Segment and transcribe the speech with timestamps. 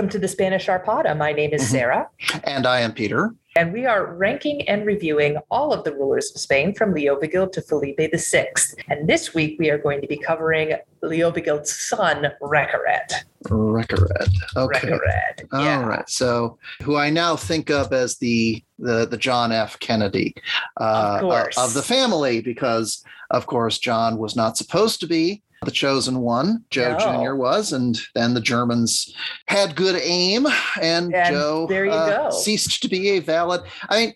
[0.00, 1.14] Welcome to the Spanish Arpada.
[1.14, 1.70] My name is Mhm.
[1.72, 2.08] Sarah,
[2.44, 3.34] And I am Peter.
[3.54, 7.60] and we are ranking and reviewing all of the rulers of Spain from Leovigild to
[7.60, 8.46] Felipe VI.
[8.88, 10.72] And this week we are going to be covering
[11.04, 13.10] Leovigild's son, Recared.
[13.50, 14.30] Recared.
[14.56, 14.88] Okay.
[14.88, 15.46] Recared.
[15.52, 15.84] All yeah.
[15.84, 16.08] right.
[16.08, 19.78] So, who I now think of as the the, the John F.
[19.80, 20.32] Kennedy
[20.80, 21.58] uh, Of course.
[21.58, 26.64] of the family, because of course John was not supposed to be the chosen one.
[26.70, 27.24] Joe No.
[27.24, 27.34] Jr.
[27.34, 29.14] was, and then the Germans
[29.46, 30.46] had good aim,
[30.80, 32.36] and, And Joe there you uh, go.
[32.36, 33.62] ceased to be a valid.
[33.88, 34.14] I mean.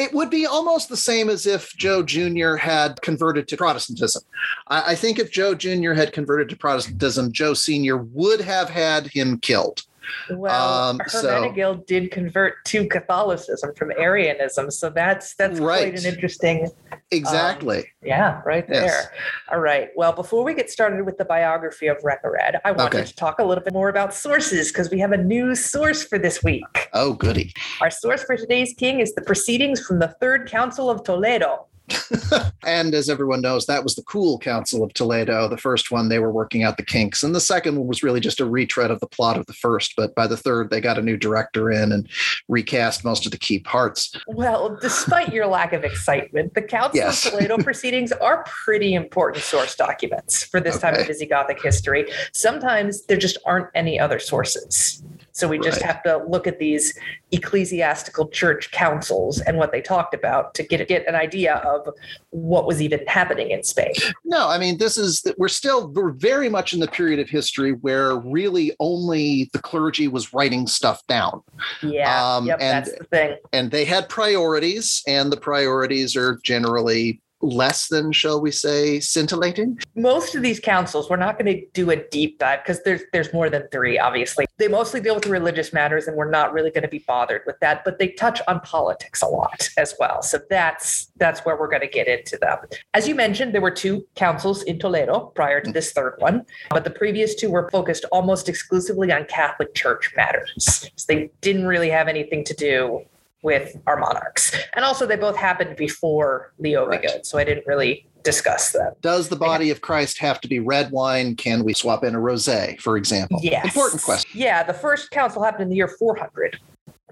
[0.00, 2.54] It would be almost the same as if Joe Jr.
[2.54, 4.22] had converted to Protestantism.
[4.68, 5.92] I, I think if Joe Jr.
[5.92, 7.96] had converted to Protestantism, Joe Sr.
[7.96, 9.82] would have had him killed.
[10.30, 15.92] Well, Um, so- Hermenegild did convert to Catholicism from Arianism, so that's that's Right.
[15.92, 16.70] quite an interesting
[17.10, 17.88] Exactly.
[18.02, 18.84] Yeah, right there.
[18.84, 19.08] Yes.
[19.50, 19.88] All right.
[19.96, 23.04] Well, before we get started with the biography of Recared, I wanted Okay.
[23.06, 26.18] to talk a little bit more about sources because we have a new source for
[26.18, 26.64] this week.
[26.92, 27.54] oh, goody.
[27.80, 31.66] Our source for today's king is the proceedings from the Third Council of Toledo.
[32.66, 35.48] and as everyone knows, that was the cool Council of Toledo.
[35.48, 37.22] The first one, they were working out the kinks.
[37.22, 39.94] And the second one was really just a retread of the plot of the first.
[39.96, 42.08] But by the third, they got a new director in and
[42.48, 44.14] recast most of the key parts.
[44.26, 47.24] Well, despite your lack of excitement, the Council Yes.
[47.26, 52.10] of Toledo proceedings are pretty important source documents for this time of Visigothic history.
[52.32, 55.02] Sometimes there just aren't any other sources.
[55.38, 56.98] So we just have to look at these
[57.30, 61.88] ecclesiastical church councils and what they talked about to get get an idea of
[62.30, 63.92] what was even happening in Spain.
[64.24, 67.72] No, I mean, this is we're still, we're very much in the period of history
[67.72, 71.42] where really only the clergy was writing stuff down.
[71.82, 73.36] Yeah, Um, yep, and- that's the thing.
[73.52, 79.78] And they had priorities, and the priorities are generally less than, shall we say, scintillating.
[79.94, 83.32] most of these councils we're not going to do a deep dive because there's there's
[83.32, 84.46] more than three obviously.
[84.56, 87.58] They mostly deal with religious matters and we're not really going to be bothered with
[87.60, 90.22] that but they touch on politics a lot as well.
[90.22, 92.58] So that's that's where we're going to get into them.
[92.94, 96.84] As you mentioned there were two councils in toledo prior to this third one but
[96.84, 100.90] the previous two were focused almost exclusively on catholic church matters.
[100.96, 103.04] So they didn't really have anything to do
[103.42, 107.00] with our monarchs and also they both happened before leo Right.
[107.02, 110.58] Vigo, so i didn't really discuss them Does the body of Christ have to be
[110.58, 111.36] red wine?
[111.36, 113.38] Can we swap in a rosé, for example?
[113.42, 113.64] Yes.
[113.66, 114.28] Important question.
[114.38, 116.58] Yeah, the first council happened in the year 400.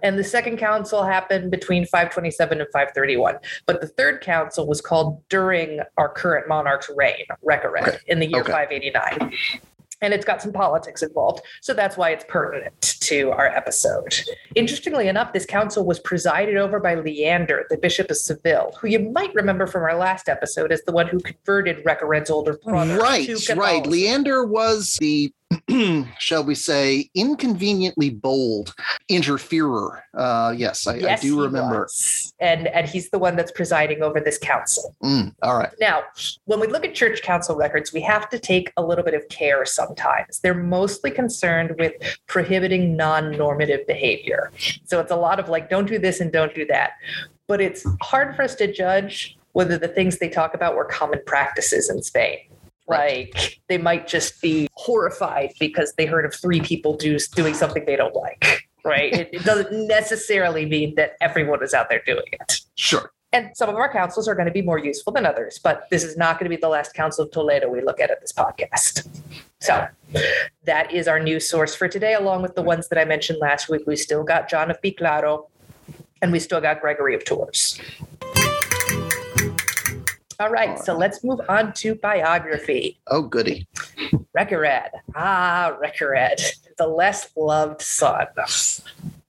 [0.03, 3.37] And the second council happened between 527 and 531.
[3.67, 7.99] But the third council was called during our current monarch's reign, Recared, Okay.
[8.09, 8.53] in the year Okay.
[8.53, 9.33] 589.
[10.03, 11.41] And it's got some politics involved.
[11.63, 14.15] So that's why it's pertinent to our episode.
[14.55, 18.99] Interestingly enough, this council was presided over by Leander, the Bishop of Seville, who you
[18.99, 22.99] might remember from our last episode as the one who converted Recared's older brother.
[22.99, 23.87] Right, to right.
[23.87, 25.33] Leander was the,
[26.19, 28.75] shall we say, inconveniently bold
[29.09, 30.05] interferer.
[30.15, 31.83] Uh, yes, I, Yes, I do remember.
[31.83, 32.33] was.
[32.41, 34.95] And and he's the one that's presiding over this council.
[35.03, 35.71] Mm, all right.
[35.81, 36.03] Now,
[36.45, 39.29] when we look at church council records, we have to take a little bit of
[39.29, 40.41] care sometimes.
[40.41, 41.93] They're mostly concerned with
[42.27, 44.53] prohibiting non-normative behavior.
[44.85, 46.93] So it's a lot of like don't do this and don't do that.
[47.47, 51.21] But it's hard for us to judge whether the things they talk about were common
[51.25, 52.39] practices in Spain.
[52.89, 53.35] Right.
[53.35, 57.85] Like they might just be horrified because they heard of three people do, doing something
[57.85, 58.69] they don't like.
[58.85, 59.13] Right.
[59.13, 62.61] It, it doesn't necessarily mean that everyone is out there doing it.
[62.77, 63.13] Sure.
[63.33, 66.05] And some of our councils are going to be more useful than others, but this
[66.05, 68.33] is not going to be the last council of Toledo we look at at this
[68.33, 69.07] podcast.
[69.61, 69.89] So
[70.65, 73.69] that is our new source for today, along with the ones that I mentioned last
[73.69, 73.83] week.
[73.87, 75.49] We still got John of Biclaro
[76.23, 77.81] and we still got Gregory of Tours.
[80.39, 82.99] All right, so let's move on to biography.
[83.07, 83.67] Oh, goody.
[84.37, 84.91] Recared.
[85.15, 86.43] Ah, Recared,
[86.77, 88.27] the less loved son.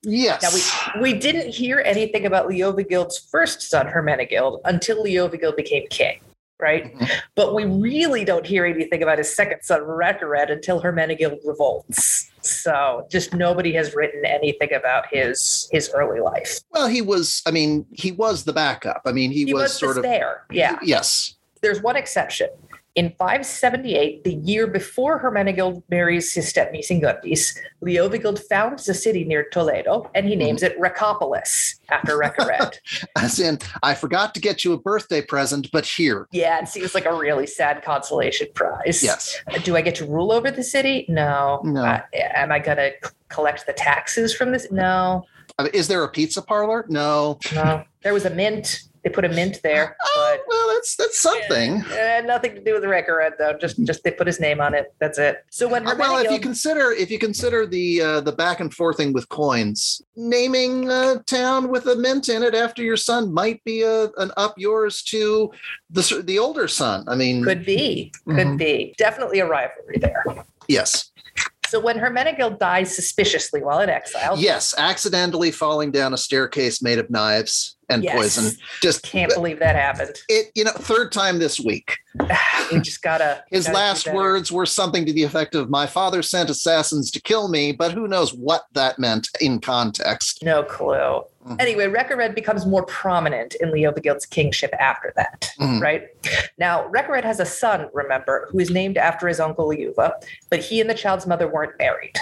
[0.04, 0.42] Yes.
[0.44, 6.20] Now we we didn't hear anything about Leovigild's first son, Hermenegild, until Leovigild became king,
[6.60, 6.94] right?
[6.96, 7.10] Mhm.
[7.36, 12.30] But we really don't hear anything about his second son, Recared, until Hermenegild revolts.
[12.42, 16.60] So just nobody has written anything about his his early life.
[16.72, 17.42] well, he was.
[17.46, 19.02] I mean, he was the backup.
[19.06, 20.04] I mean, he, He was, was, sort of.
[20.04, 20.44] there.
[20.52, 20.80] Yeah.
[20.84, 21.36] Yes.
[21.62, 22.50] There's one exception.
[22.98, 29.48] In 578, the year before Hermenegild marries his stepniece Ingundis, Leovigild founds a city near
[29.52, 32.80] Toledo and he names it Recopolis after Recared.
[33.16, 36.28] As in, I forgot to get you a birthday present, but here.
[36.32, 39.04] Yeah, it seems like a really sad consolation prize.
[39.04, 39.44] Yes.
[39.64, 41.06] Do I get to rule over the city?
[41.08, 41.62] No.
[41.64, 41.84] No.
[41.84, 42.94] Uh, am I going to
[43.30, 44.72] collect the taxes from this?
[44.72, 45.24] No.
[45.72, 46.84] Is there a pizza parlor?
[46.90, 47.38] No.
[47.54, 47.84] No.
[48.02, 48.82] There was a mint.
[49.08, 51.82] They put a mint there, Oh, well, that's that's something.
[51.94, 53.54] eh, nothing to do with the record though.
[53.58, 54.94] Just just they put his name on it.
[55.00, 55.46] That's it.
[55.50, 58.74] So when Uh, well, if you consider if you consider the uh, the back and
[58.74, 63.64] forthing with coins, naming a town with a mint in it after your son might
[63.64, 65.52] be a, an up yours to
[65.90, 67.06] the the older son.
[67.08, 68.58] I mean, could be, could Mhm.
[68.58, 70.26] be, definitely a rivalry there.
[70.68, 71.12] yes,
[71.70, 77.00] So when Hermenegild dies suspiciously while in exile, yes, accidentally falling down a staircase made
[77.00, 78.16] of knives and Yes.
[78.16, 78.58] poison.
[78.82, 80.16] Just can't believe that happened.
[80.30, 80.52] it.
[80.56, 81.98] You know, third time this week.
[82.72, 83.44] we just gotta.
[83.50, 87.22] His gotta last words were something to the effect of "My father sent assassins to
[87.22, 90.44] kill me," but who knows what that meant in context.
[90.44, 91.24] No clue.
[91.48, 91.62] Mhm.
[91.62, 95.82] Anyway, Recared becomes more prominent in Leovigild's kingship after that, Mhm.
[95.82, 96.10] right?
[96.58, 100.12] Now, Recared has a son, remember, who is named after his uncle Liuva,
[100.50, 102.16] but he and the child's mother weren't married,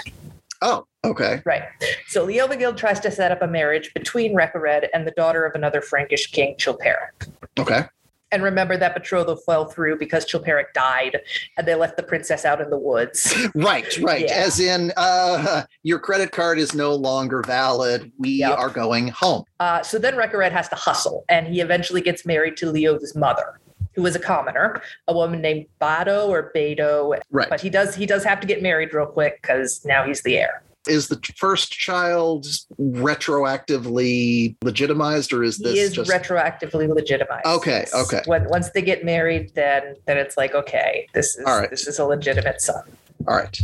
[0.68, 1.42] Oh, okay.
[1.46, 1.62] right?
[2.08, 5.80] So Leovigild tries to set up a marriage between Recared and the daughter of another
[5.80, 7.30] Frankish king, Chilperic.
[7.60, 7.84] Okay.
[8.32, 11.22] And remember that betrothal fell through because Chilperic died
[11.58, 13.32] and they left the princess out in the woods.
[13.54, 14.26] Right, right.
[14.28, 14.34] Yeah.
[14.34, 18.12] As in, uh, your credit card is no longer valid.
[18.18, 18.58] We Yep.
[18.58, 19.44] are going home.
[19.60, 23.60] Uh, so then Recared has to hustle, and he eventually gets married to Liuva's mother,
[23.96, 27.18] who was a commoner, a woman named Bado or Bado.
[27.32, 27.50] Right.
[27.50, 30.38] But he does he does have to get married real quick because now he's the
[30.38, 30.62] heir.
[30.88, 32.46] Is the first child
[32.80, 37.46] retroactively legitimized, or is this he is just retroactively legitimized.
[37.46, 38.22] Okay, okay.
[38.26, 41.70] When, once they get married, then then it's like okay, this is All right.
[41.70, 42.84] this is a legitimate son.
[43.28, 43.60] all right?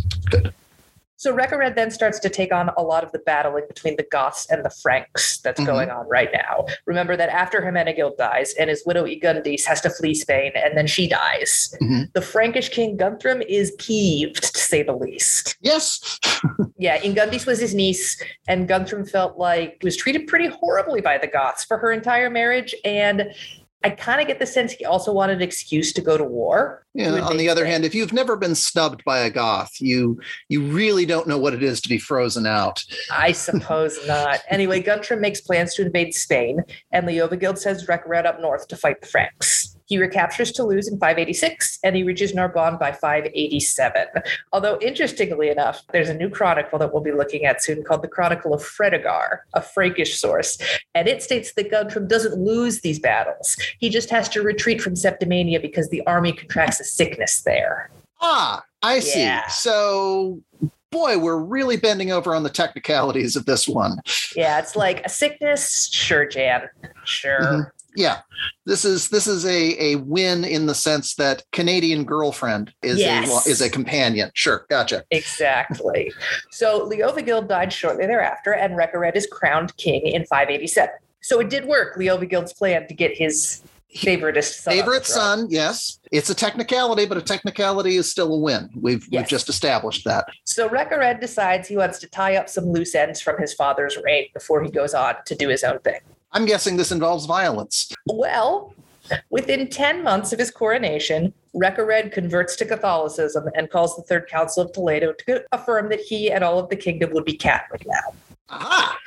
[1.21, 4.47] So Recared then starts to take on a lot of the battling between the Goths
[4.49, 5.67] and the Franks that's Mhm.
[5.67, 6.65] going on right now.
[6.87, 10.87] Remember that after Hermenegild dies and his widow Ingundis has to flee Spain and then
[10.87, 12.11] she dies, Mhm.
[12.13, 15.57] the Frankish king Guntram is peeved, to say the least.
[15.61, 15.99] Yes.
[16.77, 21.27] Yeah, Ingundis was his niece, and Guntram felt like was treated pretty horribly by the
[21.27, 22.73] Goths for her entire marriage.
[22.83, 23.35] And
[23.83, 26.85] I kind of get the sense he also wanted an excuse to go to war.
[26.93, 27.19] Yeah.
[27.21, 30.19] On the other hand, if you've never been snubbed by a goth, you
[30.49, 32.83] you really don't know what it is to be frozen out.
[33.11, 34.41] I suppose not.
[34.49, 39.01] Anyway, Guntram makes plans to invade Spain, and Leovigild sends Recared up north to fight
[39.01, 39.70] the Franks.
[39.91, 44.07] He recaptures Toulouse in 586, and he reaches Narbonne by 587.
[44.53, 48.07] Although, interestingly enough, there's a new chronicle that we'll be looking at soon called the
[48.07, 50.57] Chronicle of Fredegar, a Frankish source,
[50.95, 53.57] and it states that Guntram doesn't lose these battles.
[53.79, 57.91] He just has to retreat from Septimania because the army contracts a sickness there.
[58.21, 59.37] Ah, I see.
[59.49, 60.39] So,
[60.89, 63.99] boy, we're really bending over on the technicalities of this one.
[64.37, 65.89] Yeah, it's like a sickness.
[65.91, 66.69] Sure, Jan.
[67.03, 67.41] Sure.
[67.41, 67.71] Mhm.
[67.95, 68.21] Yeah,
[68.65, 73.45] this is this is a a win in the sense that Canadian girlfriend is Yes.
[73.45, 74.31] a is a companion.
[74.33, 75.03] Sure, gotcha.
[75.11, 76.11] Exactly.
[76.51, 80.89] So Leovigild died shortly thereafter, and Recared is crowned king in 587.
[81.21, 83.61] So it did work, Leovigild's plan to get his
[83.95, 84.73] favoritist son.
[84.73, 85.99] Favorite son, yes.
[86.11, 88.69] It's a technicality, but a technicality is still a win.
[88.75, 90.25] We've we've just established that.
[90.45, 94.27] So Recared decides he wants to tie up some loose ends from his father's reign
[94.33, 95.99] before he goes on to do his own thing.
[96.33, 97.91] I'm guessing this involves violence.
[98.07, 98.73] Well,
[99.29, 104.63] within 10 months of his coronation, Recared converts to Catholicism and calls the Third Council
[104.63, 108.15] of Toledo to affirm that he and all of the kingdom would be Catholic now.
[108.49, 108.97] Aha.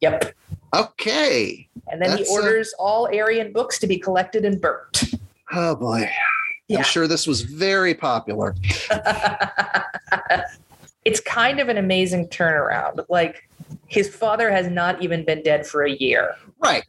[0.00, 0.34] Yep.
[0.74, 1.68] Okay.
[1.88, 5.14] And then That's, he uh, orders all Arian books to be collected and burnt.
[5.52, 6.10] Oh boy.
[6.68, 6.78] Yeah.
[6.78, 8.54] I'm sure this was very popular.
[11.04, 13.04] it's kind of an amazing turnaround.
[13.08, 13.48] Like
[13.86, 16.34] his father has not even been dead for a year.
[16.58, 16.84] Right.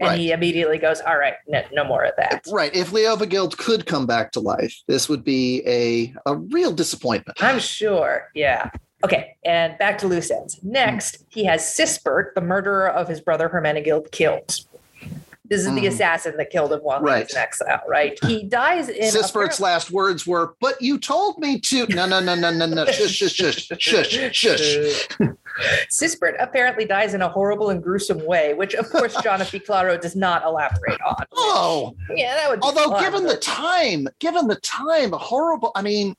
[0.00, 0.18] And Right.
[0.18, 2.44] he immediately goes, All right, no, no more of that.
[2.50, 2.74] Right.
[2.74, 7.38] If Leovigild could come back to life, this would be a, a real disappointment.
[7.40, 8.28] I'm sure.
[8.34, 8.70] Yeah.
[9.04, 9.36] Okay.
[9.44, 10.58] And back to loose ends.
[10.62, 14.60] Next, he has Sisbert, the murderer of his brother Hermenegild, killed.
[15.46, 15.88] This is the Mhm.
[15.88, 17.24] assassin that killed him while he Right.
[17.26, 18.18] was in exile, right?
[18.24, 19.10] He dies in.
[19.12, 22.84] Sisbert's last words were, "But you told me to." No, no, no, no, no, no.
[22.90, 25.08] Shush, shush, shush, shush, shush.
[25.90, 29.22] Sispert apparently dies in a horrible and gruesome way, which of course of
[29.66, 31.24] Claro does not elaborate on.
[31.32, 35.70] Oh, Yeah, that would be although fun, given the time, given the time, a horrible.
[35.76, 36.16] I mean,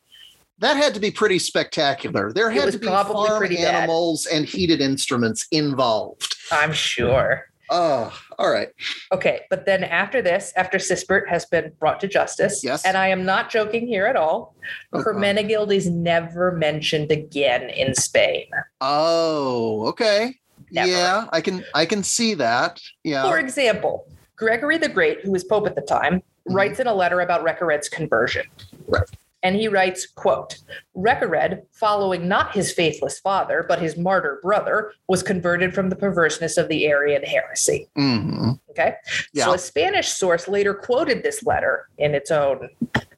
[0.60, 2.32] that had to be pretty spectacular.
[2.32, 3.74] There had to be probably farm pretty bad.
[3.76, 6.36] animals and heated instruments involved.
[6.52, 7.50] I'm sure.
[7.70, 8.70] Oh, all right.
[9.12, 12.86] Okay, but then after this, after Sisbert has been brought to justice, Yes.
[12.86, 14.56] and I am not joking here at all,
[14.94, 15.04] Okay.
[15.04, 18.48] Hermenegild is never mentioned again in Spain.
[18.82, 20.36] Oh, okay.
[20.72, 20.90] Never.
[20.92, 22.80] Yeah, I can I can see that.
[23.04, 23.24] Yeah.
[23.24, 26.56] For example, Gregory the Great, who was Pope at the time, Mhm.
[26.56, 28.46] writes in a letter about Recared's conversion.
[28.88, 29.08] Right.
[29.46, 30.58] And he writes, quote,
[30.98, 36.58] Recared, following not his faithless father, but his martyr brother, was converted from the perverseness
[36.58, 37.88] of the Arian heresy.
[37.96, 38.96] hmm Okay.
[39.34, 39.46] Yeah.
[39.46, 42.70] So a Spanish source later quoted this letter in its own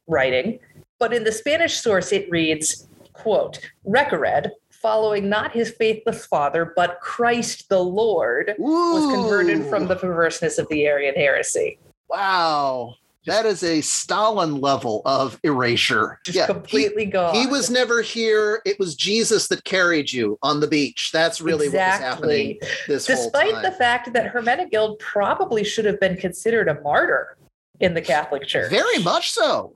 [0.06, 0.60] writing,
[1.00, 7.00] but in the Spanish source it reads, quote, Recared, following not his faithless father, but
[7.00, 11.80] Christ the Lord, was converted from the perverseness of the Arian heresy.
[12.10, 12.96] Wow.
[13.28, 16.20] That is a Stalin level of erasure.
[16.24, 17.36] Just he- completely gone.
[17.36, 18.62] He, was never here.
[18.66, 21.12] It was Jesus that carried you on the beach.
[21.12, 26.00] That's really what was happening this whole Despite the fact that Hermenegild probably should have
[26.00, 27.38] been considered a martyr
[27.80, 28.72] in the Catholic Church.
[28.72, 29.74] Very much so.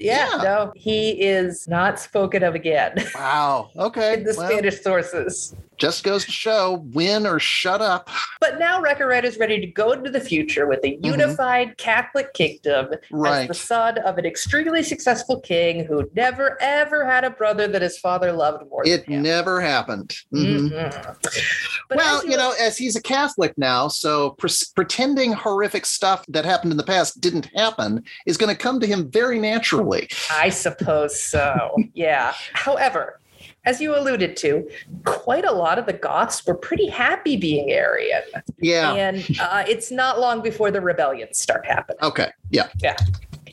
[0.00, 0.42] Yeah, yeah.
[0.42, 3.70] no, he is not spoken of again Wow.
[3.76, 4.14] Okay.
[4.14, 5.54] in the Well, Spanish sources.
[5.76, 8.08] just goes to show win or shut up.
[8.40, 12.88] But now Recared is ready to go into the future with a unified Catholic kingdom
[13.10, 13.32] right.
[13.32, 13.48] as Mm-hmm.
[13.48, 17.98] The son of an extremely successful king who never ever had a brother that his
[17.98, 20.14] father loved more It never happened.
[20.34, 20.70] Mhm.
[20.70, 21.46] Mhm.
[21.94, 26.70] Well, you know, as he's a Catholic now, so pre- pretending horrific stuff that happened
[26.72, 29.89] in the past didn't happen is going to come to him very naturally.
[30.30, 31.76] I suppose so.
[31.94, 32.34] yeah.
[32.52, 33.18] However,
[33.64, 34.68] as you alluded to,
[35.04, 38.22] quite a lot of the Goths were pretty happy being Arian.
[38.60, 38.92] Yeah.
[38.94, 41.98] And uh, it's not long before the rebellions start happening.
[42.02, 42.30] Okay.
[42.50, 42.68] Yeah.
[42.82, 42.96] Yeah.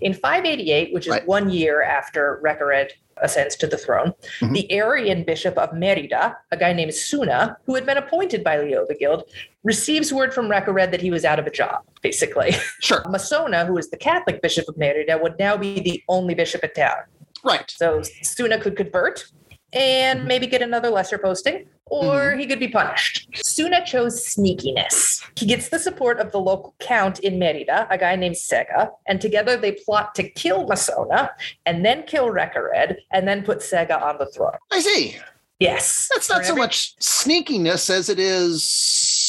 [0.01, 1.27] In 588, which is Right.
[1.27, 4.53] one year after Recared ascends to the throne, Mhm.
[4.53, 9.23] the Arian bishop of Merida, a guy named Suna, who had been appointed by Leovigild,
[9.63, 12.51] receives word from Recared that he was out of a job, basically.
[12.81, 13.01] Sure.
[13.05, 16.71] Masona, who is the Catholic bishop of Merida, would now be the only bishop in
[16.73, 16.97] town.
[17.43, 17.69] Right.
[17.69, 19.25] So Suna could convert
[19.73, 20.27] and Mm-hmm.
[20.27, 22.39] maybe get another lesser posting, or mm-hmm.
[22.39, 23.27] he could be punished.
[23.35, 25.23] Suna chose sneakiness.
[25.37, 29.21] He gets the support of the local count in Merida, a guy named Segga, and
[29.21, 31.29] together they plot to kill Masona
[31.65, 34.57] and then kill Recared and then put Segga on the throne.
[34.71, 35.17] I see.
[35.59, 36.07] Yes.
[36.13, 38.67] That's not For so every- much sneakiness as it is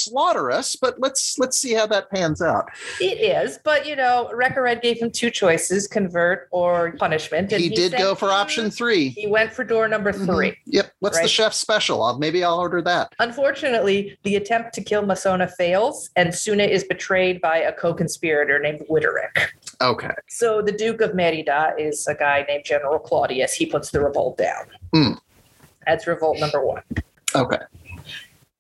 [0.09, 2.67] slaughterous, but let's let's see how that pans out.
[3.01, 7.53] It is, but you know, Recared gave him two choices: convert or punishment.
[7.53, 9.09] And He did go for option three.
[9.11, 10.27] He went for door number Mhm.
[10.27, 10.93] 3 Yep.
[11.01, 11.31] What's the Right.
[11.31, 12.03] chef special?
[12.03, 13.13] I'll, maybe I'll order that.
[13.19, 18.83] Unfortunately, the attempt to kill Masona fails, and Suna is betrayed by a co-conspirator named
[18.89, 19.49] Witteric.
[19.81, 20.11] Okay.
[20.29, 23.53] So the Duke of Merida is a guy named General Claudius.
[23.55, 24.67] He puts the revolt down.
[24.93, 25.13] Hmm.
[25.87, 26.83] That's revolt number one.
[27.35, 27.59] Okay.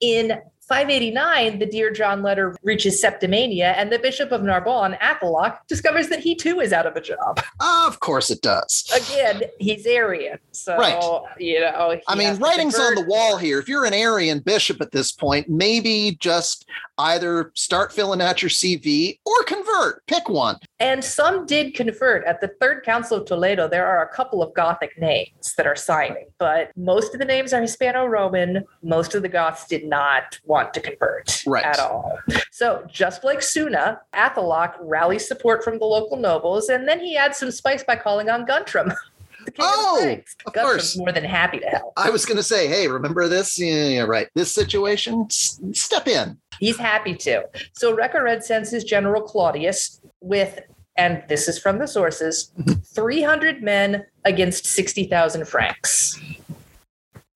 [0.00, 6.08] In 589, the Dear John letter reaches Septimania, and the Bishop of Narbonne, Athaloc, discovers
[6.08, 7.40] that he too is out of a job.
[7.60, 8.84] Of course it does.
[8.94, 10.38] Again, he's Arian.
[10.52, 11.02] So, Right.
[11.38, 11.98] you know.
[12.06, 13.58] I mean, writing's on the wall here.
[13.58, 16.66] If you're an Arian bishop at this point, maybe just
[16.98, 20.06] either start filling out your CV or convert.
[20.06, 20.58] Pick one.
[20.80, 22.25] And some did convert.
[22.25, 25.75] At the Third Council of Toledo, there are a couple of Gothic names that are
[25.75, 28.64] signing, but most of the names are Hispano Roman.
[28.82, 31.64] Most of the Goths did not want to convert Right.
[31.64, 32.16] at all.
[32.52, 37.38] So, just like Suna, Athaloc rallies support from the local nobles, and then he adds
[37.38, 38.94] some spice by calling on Guntram.
[39.44, 40.97] the king Oh, of of Guntram's course.
[40.99, 41.92] more than happy to help.
[41.97, 43.58] I was going to say, hey, remember this?
[43.58, 44.28] Yeah, yeah, right.
[44.37, 46.38] This situation, S- step in.
[46.61, 47.44] He's happy to.
[47.73, 50.60] So Recared sends his general Claudius with,
[50.96, 52.52] and this is from the sources,
[52.94, 56.18] 300 men against 60,000 Franks.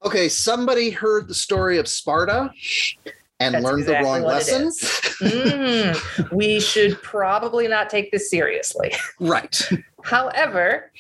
[0.05, 2.51] Okay, somebody heard the story of Sparta
[3.39, 4.69] and That's learned exactly the wrong what it lesson.
[5.23, 8.93] Mm, we should probably not take this seriously.
[9.21, 9.69] right.
[10.05, 10.91] However,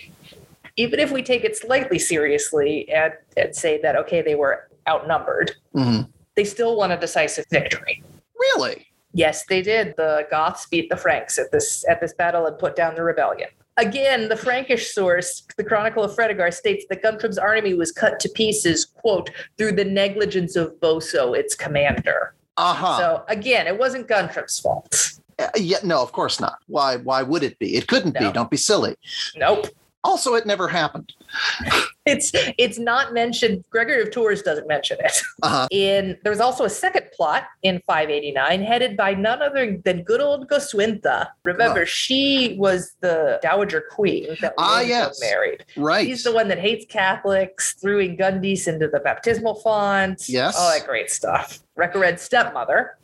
[0.76, 5.52] even if we take it slightly seriously and, and say that, okay, they were outnumbered,
[5.74, 6.08] Mhm.
[6.36, 8.02] they still won a decisive victory.
[8.38, 8.86] Really?
[9.14, 9.95] Yes, they did.
[9.97, 13.49] The Goths beat the Franks at this at this battle and put down the rebellion.
[13.78, 18.28] Again, the Frankish source, the Chronicle of Fredegar, states that Guntram's army was cut to
[18.28, 22.35] pieces, quote, through the negligence of Boso, its commander.
[22.59, 22.99] Uh huh.
[22.99, 25.12] So again, it wasn't Guntram's fault.
[25.57, 26.59] yeah, no, of course not.
[26.66, 26.97] Why?
[26.97, 27.76] Why would it be?
[27.76, 28.28] It couldn't No.
[28.28, 28.33] be.
[28.33, 28.95] Don't be silly.
[29.37, 29.69] Nope.
[30.04, 31.12] Also, it never happened.
[32.04, 33.62] It's it's not mentioned.
[33.71, 35.23] Gregory of Tours doesn't mention it.
[35.44, 35.68] Uh-huh.
[35.71, 40.21] In there was also a second plot in 589, headed by none other than good
[40.21, 41.28] old Goswintha.
[41.44, 45.21] Remember, she was the dowager queen that Ah, yes.
[45.21, 45.64] married.
[45.76, 46.04] Right.
[46.04, 50.28] He's the one that hates Catholics, threw Ingundis into the baptismal font.
[50.28, 50.56] Yes.
[50.59, 51.61] all that great stuff.
[51.78, 52.99] Recared's stepmother,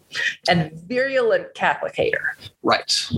[0.49, 2.37] and virulent Catholic hater.
[2.65, 3.09] right.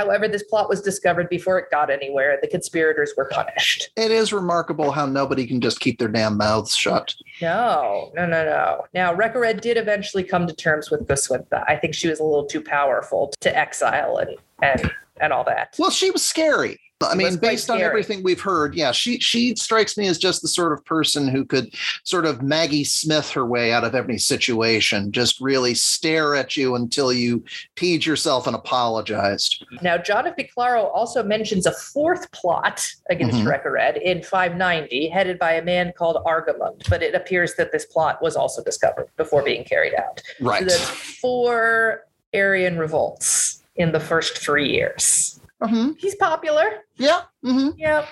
[0.00, 2.38] However, this plot was discovered before it got anywhere.
[2.40, 3.90] The conspirators were punished.
[3.96, 7.14] It is remarkable how nobody can just keep their damn mouths shut.
[7.42, 8.86] No, no, no, no.
[8.94, 11.64] Now, Recared did eventually come to terms with Goswintha.
[11.68, 14.90] I think she was a little too powerful to exile and and
[15.20, 15.74] and all that.
[15.78, 16.80] Well, she was scary.
[17.02, 20.48] I mean, based on everything we've heard, yeah, she she strikes me as just the
[20.48, 25.10] sort of person who could sort of Maggie Smith her way out of every situation.
[25.10, 27.42] Just really stare at you until you
[27.76, 29.64] peed yourself and apologized.
[29.80, 33.46] Now, John of Biclaro also mentions a fourth plot against Mhm.
[33.46, 36.88] Recared in 590, headed by a man called Argamund.
[36.90, 40.20] But it appears that this plot was also discovered before being carried out.
[40.38, 40.66] So Right.
[40.66, 45.39] that's four Arian revolts in the first three years.
[45.60, 45.94] Mhm.
[45.98, 46.84] He's popular.
[46.96, 47.22] Yeah.
[47.42, 48.06] hmm Yep.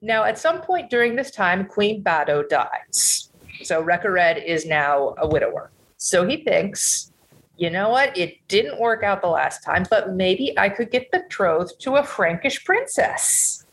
[0.00, 3.30] Now, at some point during this time, Queen Bado dies.
[3.62, 5.70] So Recared is now a widower.
[5.96, 7.10] So he thinks,
[7.56, 8.16] you know what?
[8.16, 12.04] It didn't work out the last time, but maybe I could get betrothed to a
[12.04, 13.64] Frankish princess.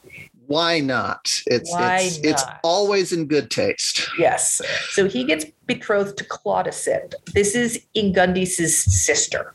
[0.48, 1.32] Why not?
[1.48, 4.08] It's Why it's it's always in good taste.
[4.18, 4.62] Yes.
[4.90, 7.14] So he gets betrothed to Claudicid.
[7.34, 9.54] This is Ingundis' sister.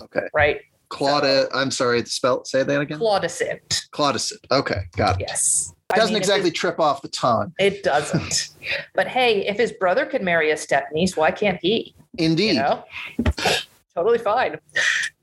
[0.00, 0.26] Okay.
[0.32, 0.60] Right?
[0.92, 2.98] Claudia, I'm sorry, spell say that again.
[2.98, 3.60] Claudicid.
[3.90, 4.38] Claudicid.
[4.50, 5.26] Okay, got it.
[5.28, 5.74] Yes.
[5.90, 7.52] It doesn't mean, exactly it's- trip off the tongue.
[7.58, 8.48] It doesn't.
[8.94, 11.94] but hey, if his brother could marry a step niece, why can't he?
[12.18, 12.54] Indeed.
[12.56, 12.84] You know?
[13.94, 14.58] totally fine.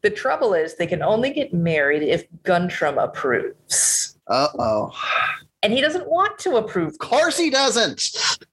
[0.01, 4.17] The trouble is they can only get married if Guntram approves.
[4.27, 4.91] Uh oh.
[5.61, 6.89] And he doesn't want to approve.
[6.93, 8.01] Of course he doesn't.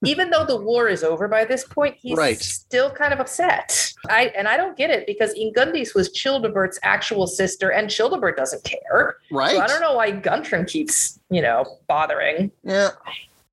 [0.05, 2.39] Even though the war is over by this point, he's Right.
[2.39, 3.93] still kind of upset.
[4.11, 8.63] I and I don't get it because Ingundis was Childebert's actual sister, and Childebert doesn't
[8.65, 9.17] care.
[9.31, 9.53] Right.
[9.57, 12.51] So I don't know why Guntram keeps, you know, bothering.
[12.63, 12.91] Yeah.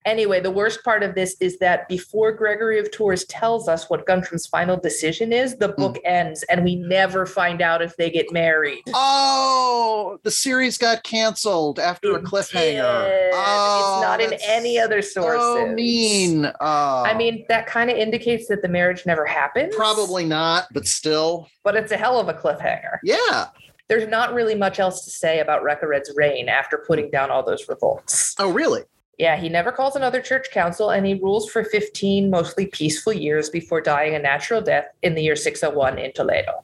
[0.05, 4.05] Anyway, the worst part of this is that before Gregory of Tours tells us what
[4.05, 5.81] Guntram's final decision is, the hmm.
[5.81, 8.83] book ends and we never find out if they get married.
[8.93, 12.53] Oh, the series got canceled after a cliffhanger.
[12.53, 13.31] did.
[13.33, 15.41] Oh, it's not oh, in any other sources.
[15.41, 16.51] So mean.
[16.59, 17.03] Oh.
[17.03, 19.71] I mean, that kind of indicates that the marriage never happened.
[19.75, 21.47] probably not, but still.
[21.63, 22.97] But it's a hell of a cliffhanger.
[23.03, 23.47] Yeah.
[23.89, 27.67] There's not really much else to say about Recared's reign after putting down all those
[27.67, 28.33] revolts.
[28.39, 28.83] Oh, really?
[29.17, 33.49] Yeah, he never calls another church council and he rules for 15 mostly peaceful years
[33.49, 36.63] before dying a natural death in the year 601 in Toledo.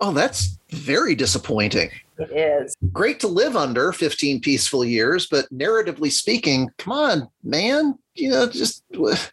[0.00, 1.90] Oh, that's very disappointing.
[2.18, 2.74] It is.
[2.92, 7.98] Great to live under 15 peaceful years, but narratively speaking, come on, man.
[8.14, 8.84] You know, just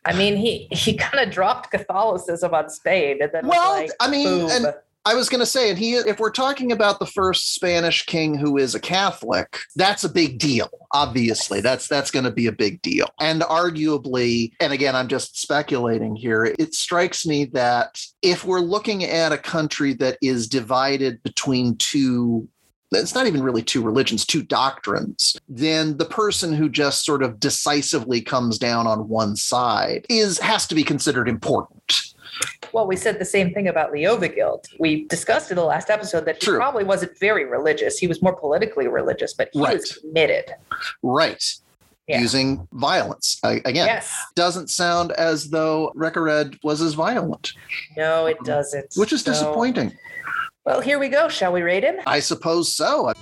[0.05, 4.09] I mean, he he kind of dropped Catholicism on Spain and then well, like, I
[4.09, 4.73] mean, and
[5.09, 8.37] I was going to say, and he, if we're talking about the first Spanish king
[8.37, 10.69] who is a Catholic, that's a big deal.
[10.91, 13.07] Obviously, that's that's going to be a big deal.
[13.19, 16.53] And arguably, and again, I'm just speculating here.
[16.59, 22.47] It strikes me that if we're looking at a country that is divided between two
[22.91, 27.39] it's not even really two religions, two doctrines, then the person who just sort of
[27.39, 32.01] decisively comes down on one side is has to be considered important.
[32.71, 34.65] Well, we said the same thing about Leovigild.
[34.79, 36.57] We discussed in the last episode that he True.
[36.57, 37.97] probably wasn't very religious.
[37.97, 40.01] He was more politically religious, but he was Right.
[40.01, 40.45] committed.
[41.03, 41.43] Right.
[42.07, 42.21] Yeah.
[42.21, 43.39] Using violence.
[43.43, 44.11] I, again, Yes.
[44.35, 47.51] doesn't sound as though Recared was as violent,
[47.97, 48.93] No, it um, doesn't.
[48.95, 49.33] which is No.
[49.33, 49.95] disappointing.
[50.65, 51.29] Well, here we go.
[51.29, 51.95] Shall we rate him?
[52.05, 53.13] I suppose so.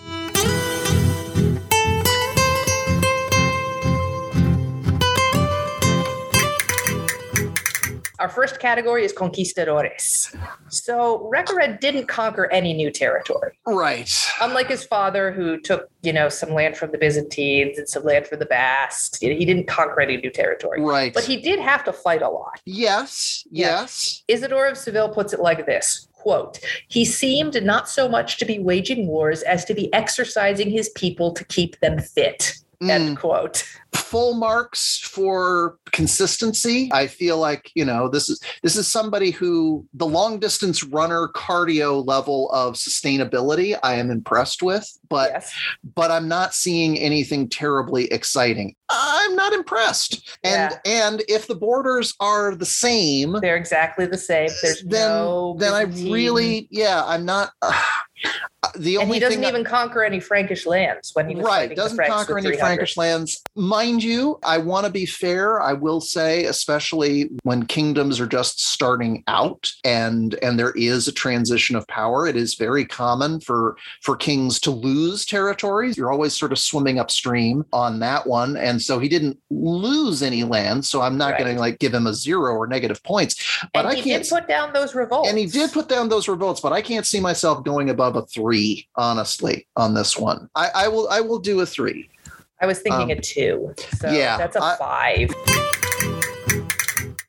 [8.19, 10.35] Our first category is conquistadores.
[10.69, 13.59] So Recared didn't conquer any new territory.
[13.67, 14.11] Right.
[14.41, 18.25] Unlike his father, who took, you know, some land from the Byzantines and some land
[18.25, 20.81] from the Basques, he didn't conquer any new territory.
[20.81, 21.13] Right.
[21.13, 22.59] But he did have to fight a lot.
[22.65, 23.43] yes.
[23.51, 23.81] Yeah.
[23.81, 24.23] Yes.
[24.27, 28.59] Isidore of Seville puts it like this quote, he seemed not so much to be
[28.59, 32.57] waging wars as to be exercising his people to keep them fit.
[32.81, 32.89] Mm.
[32.89, 33.63] End quote.
[34.07, 36.89] full marks for consistency.
[36.93, 41.29] I feel like, you know, this is this is somebody who the long distance runner
[41.35, 45.53] cardio level of sustainability I am impressed with, but yes.
[45.95, 48.75] but I'm not seeing anything terribly exciting.
[48.89, 50.37] I'm not impressed.
[50.43, 54.49] And and if the borders are the same, They're exactly the same.
[54.61, 57.81] There's then no then I really yeah, I'm not uh,
[58.77, 61.45] the and only he doesn't thing I- even conquer any Frankish lands when he was
[61.45, 66.01] right doesn't conquer any frankish lands mind you i want to be fair i will
[66.01, 71.87] say especially when kingdoms are just starting out and and there is a transition of
[71.87, 76.59] power it is very common for for kings to lose territories you're always sort of
[76.59, 81.27] swimming upstream on that one and so he didn't lose any land so i'm not
[81.33, 81.39] Right.
[81.43, 83.35] going to like give him a zero or negative points
[83.73, 85.29] but and i he can't did put down those revolts.
[85.29, 88.25] and he did put down those revolts, but I can't see myself going above a
[88.25, 90.49] three, honestly, on this one.
[90.55, 92.09] I, I will I will do a three.
[92.61, 93.73] I was thinking um, a two.
[93.99, 95.29] So yeah, that's a I- five.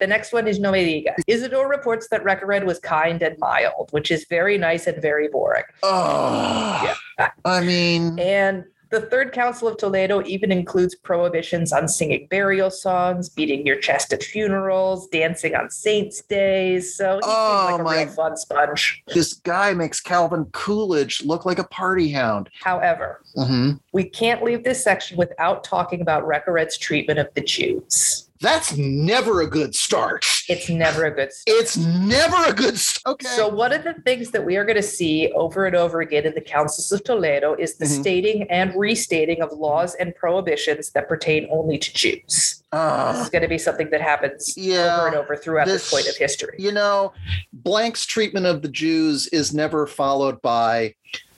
[0.00, 1.20] The next one is No Me Digas.
[1.26, 5.64] Isidore reports that Recared was kind and mild, which is very nice and very boring.
[5.82, 7.30] Oh Yeah.
[7.44, 13.28] I mean And The Third Council of Toledo even includes prohibitions on singing burial songs,
[13.28, 16.94] beating your chest at funerals, dancing on saints' days.
[16.94, 19.02] So Oh, like a my- real fun sponge.
[19.08, 22.48] This guy makes Calvin Coolidge look like a party hound.
[22.62, 28.27] However, hmm we can't leave this section without talking about Recared's treatment of the Jews.
[28.40, 30.24] That's never a good start.
[30.48, 31.58] It's never a good start.
[31.58, 33.14] It's never a good start.
[33.14, 33.26] Okay.
[33.28, 36.24] So, one of the things that we are going to see over and over again
[36.24, 38.00] in the councils of Toledo is the Mhm.
[38.00, 42.22] stating and restating of laws and prohibitions that pertain only to Jews.
[42.26, 45.82] This Ah, is going to be something that happens Yeah, over and over throughout this,
[45.82, 46.56] this- point of history.
[46.58, 47.12] you know,
[47.52, 50.94] Blank's treatment of the Jews is never followed by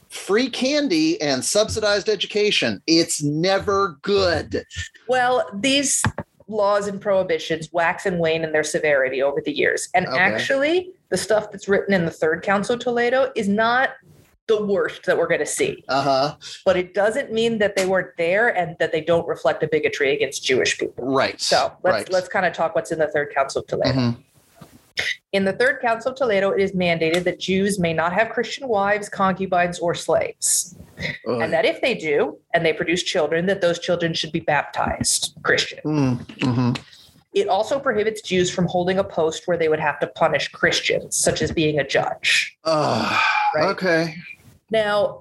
[0.08, 2.82] free candy and subsidized education.
[2.86, 4.64] It's never good.
[5.08, 6.02] Well, these
[6.50, 9.88] laws and prohibitions wax and wane in their severity over the years.
[9.94, 10.18] And Okay.
[10.18, 13.90] actually, the stuff that's written in the Third Council of Toledo is not
[14.46, 15.84] the worst that we're going to see.
[15.88, 16.34] Uh huh.
[16.64, 20.12] But it doesn't mean that they weren't there and that they don't reflect a bigotry
[20.12, 21.04] against Jewish people.
[21.04, 21.40] Right.
[21.40, 22.12] So let's right.
[22.12, 23.92] let's kind of talk what's in the Third Council of Toledo.
[23.98, 24.16] Mhm.
[25.32, 28.66] In the Third Council of Toledo, it is mandated that Jews may not have Christian
[28.66, 30.74] wives, concubines, or slaves,
[31.26, 35.34] And that if they do and they produce children, that those children should be baptized
[35.42, 35.80] Christian.
[35.84, 36.80] Mm, mhm.
[37.32, 41.16] It also prohibits Jews from holding a post where they would have to punish Christians,
[41.16, 42.56] such as being a judge.
[42.66, 43.20] Right.
[43.58, 44.14] Okay.
[44.70, 45.20] Now,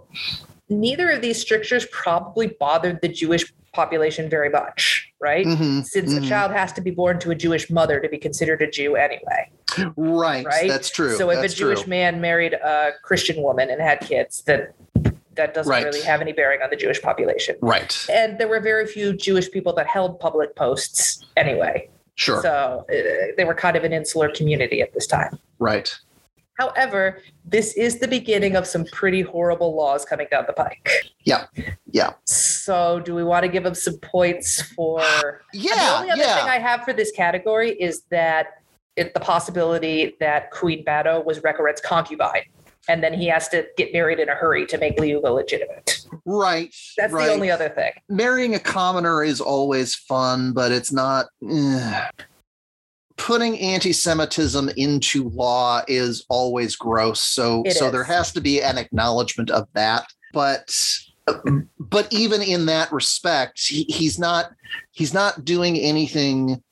[0.70, 5.46] neither of these strictures probably bothered the Jewish population very much, right?
[5.46, 6.28] Mhm, Since a mhm.
[6.28, 9.50] child has to be born to a Jewish mother to be considered a Jew anyway.
[9.96, 10.46] Right.
[10.46, 10.68] Right?
[10.68, 11.15] That's true.
[11.15, 11.89] So if That's a Jewish true.
[11.89, 14.74] man married a Christian woman and had kids, that
[15.39, 15.86] that doesn't Right.
[15.86, 17.56] really have any bearing on the Jewish population.
[17.62, 17.93] Right.
[18.12, 21.89] And there were very few Jewish people that held public posts anyway.
[22.15, 22.41] Sure.
[22.41, 22.93] So uh,
[23.38, 25.39] they were kind of an insular community at this time.
[25.60, 25.89] right.
[26.60, 30.89] However, this is the beginning of some pretty horrible laws coming down the pike.
[31.23, 31.45] Yeah.
[31.89, 32.12] Yeah.
[32.25, 34.99] So, do we want to give them some points for?
[35.54, 35.75] Yeah.
[35.75, 36.36] the only other yeah.
[36.36, 38.62] thing I have for this category is that
[38.97, 42.43] it, the possibility that Queen Bado was Recared's concubine,
[42.88, 46.06] and then he has to get married in a hurry to make Liuva legitimate.
[46.26, 46.74] right.
[46.98, 47.28] That's right.
[47.28, 47.92] the only other thing.
[48.08, 51.28] marrying a commoner is always fun, but it's not.
[51.50, 52.08] eh.
[53.18, 57.20] Putting anti-Semitism into law is always gross.
[57.20, 57.92] So, It so is.
[57.92, 60.08] there has to be an acknowledgement of that.
[60.32, 60.74] But,
[61.78, 64.52] but even in that respect, he, he's not
[64.92, 66.63] he's not doing anything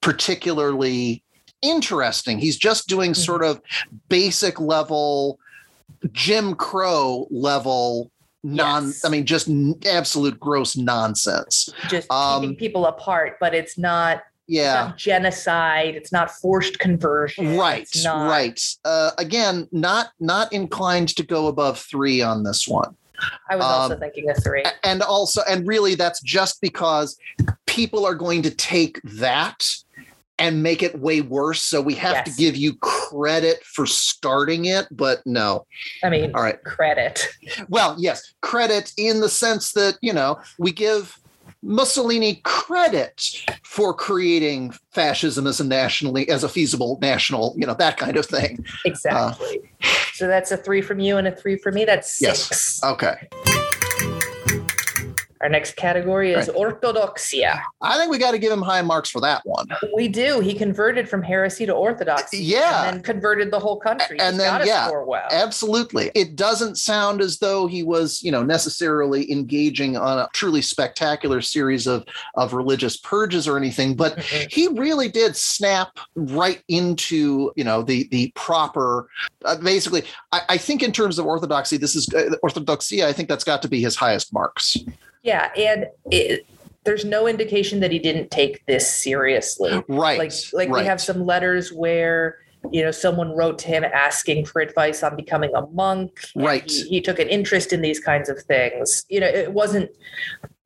[0.00, 1.22] particularly
[1.60, 2.38] interesting.
[2.38, 3.16] He's just doing Mhm.
[3.16, 3.60] sort of
[4.08, 5.38] basic level
[6.12, 8.10] Jim Crow level
[8.42, 9.04] non Yes.
[9.04, 9.48] I mean just
[9.86, 11.68] absolute gross nonsense.
[11.88, 14.74] Just Um, keeping people apart, but it's not, it's Yeah.
[14.74, 15.94] not genocide.
[15.94, 17.56] It's not forced conversion.
[17.56, 18.58] Right, It's not, right.
[18.84, 22.96] Uh, again, not not inclined to go above three on this one,
[23.50, 24.64] I was also Um, thinking of three.
[24.84, 27.18] And also, and really, that's just because
[27.66, 29.64] people are going to take that
[30.40, 31.62] and make it way worse.
[31.62, 35.66] So we have to give you credit for starting it, but no.
[36.02, 36.62] I mean, All right.
[36.64, 37.28] credit.
[37.68, 41.16] Well, yes, credit in the sense that, you know, we give
[41.62, 43.22] Mussolini credit
[43.64, 48.24] for creating fascism as a nationally as a feasible national, you know, that kind of
[48.24, 48.64] thing.
[48.84, 49.60] Exactly.
[49.82, 51.84] Uh, so that's a three from you and a three from me.
[51.84, 52.46] That's Yes.
[52.46, 52.82] six.
[52.82, 53.28] Okay.
[55.40, 57.62] Our next category is orthodoxia.
[57.80, 59.66] I think we got to give him high marks for that one.
[59.94, 60.40] We do.
[60.40, 62.38] He converted from heresy to orthodoxy.
[62.38, 62.84] Yeah.
[62.88, 64.18] And then converted the whole country.
[64.20, 65.26] And He's then, yeah, score well.
[65.30, 66.10] Absolutely.
[66.14, 71.40] It doesn't sound as though he was, you know, necessarily engaging on a truly spectacular
[71.40, 74.52] series of of religious purges or anything, but Mhm.
[74.52, 79.08] he really did snap right into you know the the proper
[79.44, 83.28] uh, basically I, I think in terms of orthodoxy this is uh, orthodoxia i think
[83.28, 84.76] that's got to be his highest marks
[85.22, 85.50] Yeah.
[85.56, 86.46] And it,
[86.84, 89.82] there's no indication that he didn't take this seriously.
[89.88, 90.82] right Like, like right.
[90.82, 92.38] we have some letters where,
[92.70, 96.20] you know, someone wrote to him asking for advice on becoming a monk.
[96.34, 96.68] Right.
[96.70, 99.04] He, he took an interest in these kinds of things.
[99.08, 99.90] You know, it wasn't,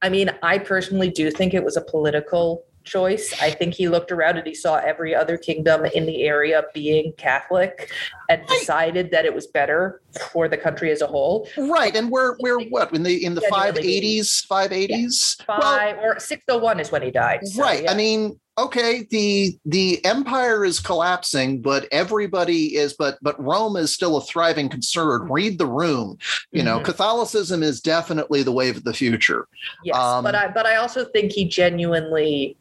[0.02, 3.34] I mean, I personally do think it was a political choice.
[3.40, 7.12] I think he looked around and he saw every other kingdom in the area being
[7.16, 7.90] Catholic
[8.28, 10.00] and decided that it was better
[10.32, 11.48] for the country as a whole.
[11.58, 16.90] right and we're we're what in the in the 580s 580s Five or 601 is
[16.92, 17.46] when he died.
[17.46, 17.90] so, right yeah.
[17.90, 23.92] i mean okay the the empire is collapsing but everybody is but but rome is
[23.92, 26.16] still a thriving concern read the room
[26.52, 26.84] you know Mhm.
[26.84, 29.48] catholicism is definitely the wave of the future
[29.84, 32.56] Yes, Um, but I but I also think he genuinely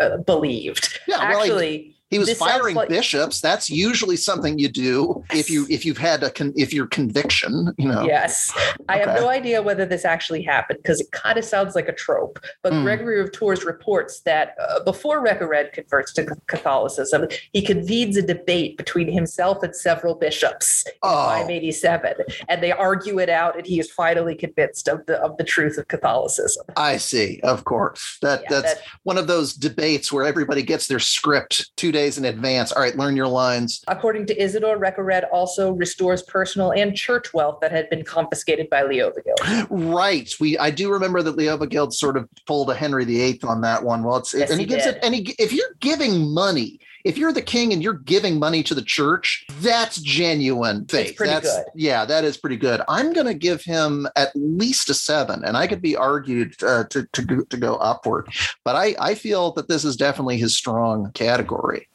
[0.00, 1.00] uh, believed.
[1.06, 3.40] yeah well, Actually, He was This firing like- bishops.
[3.40, 7.74] That's usually something you do if you if you've had a con, if your conviction,
[7.78, 8.04] you know.
[8.06, 8.52] Yes.
[8.88, 11.92] I have no idea whether this actually happened because it kind of sounds like a
[11.92, 12.38] trope.
[12.62, 12.82] But Hmm.
[12.84, 18.76] Gregory of Tours reports that uh, before Recared converts to Catholicism, he convenes a debate
[18.76, 21.26] between himself and several bishops in Oh.
[21.30, 22.14] 587,
[22.48, 25.76] and they argue it out, and he is finally convinced of the of the truth
[25.76, 26.64] of Catholicism.
[26.76, 27.40] I see.
[27.42, 28.18] Of course.
[28.22, 32.18] That Yeah, that's that- one of those debates where everybody gets their script two days
[32.18, 32.72] in advance.
[32.72, 33.82] All right, learn your lines.
[33.88, 38.82] according to Isidore, Recared also restores personal and church wealth that had been confiscated by
[38.82, 39.66] Leovigild.
[39.70, 40.32] Right.
[40.38, 44.02] We I do remember that Leovigild sort of pulled a Henry VIII on that one.
[44.04, 44.96] Well, it's Yes, and he, he gives did.
[44.96, 48.64] it and he, if you're giving money, if you're the king and you're giving money
[48.64, 51.14] to the church, that's genuine faith.
[51.16, 51.64] pretty that's good.
[51.76, 52.80] yeah, that is pretty good.
[52.88, 56.84] I'm going to give him at least a seven, and I could be argued uh,
[56.90, 58.28] to to go, to go upward,
[58.64, 61.88] but I I feel that this is definitely his strong category.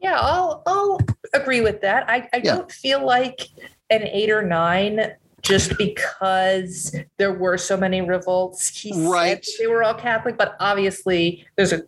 [0.00, 0.98] Yeah, I'll I'll
[1.32, 2.10] agree with that.
[2.10, 2.56] I, I Yeah.
[2.56, 3.48] don't feel like
[3.90, 5.12] an eight or nine
[5.42, 8.68] just because there were so many revolts.
[8.68, 9.46] He said Right.
[9.60, 11.82] they were all Catholic, but obviously there's a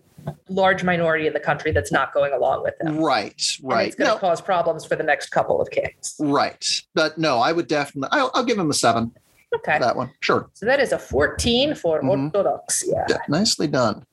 [0.48, 2.98] large minority in the country that's not going along with them.
[2.98, 3.42] Right.
[3.62, 3.86] And Right.
[3.88, 6.16] it's going to No, cause problems for the next couple of kings.
[6.18, 6.64] right.
[6.94, 8.08] But no, I would definitely.
[8.12, 9.12] I'll, I'll give him a seven.
[9.56, 9.78] Okay.
[9.78, 10.50] That one, sure.
[10.54, 12.32] So that is a 14 for Mhm.
[12.32, 13.08] Orthodoxia.
[13.08, 14.04] Yeah, nicely done.